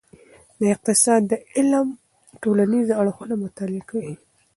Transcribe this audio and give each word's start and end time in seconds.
د 0.59 0.61
اقتصاد 0.73 1.25
علم 1.57 1.87
ټولنیز 2.41 2.87
اړخونه 2.99 3.35
مطالعه 3.43 3.83
کوي. 3.91 4.15